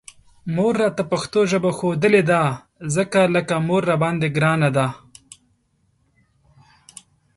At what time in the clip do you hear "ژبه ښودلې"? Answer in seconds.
1.51-2.23